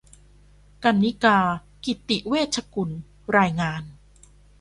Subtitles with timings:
[0.83, 1.55] กรรณิการ์
[1.85, 2.89] กิจติเวชกุล
[3.37, 3.83] รายงาน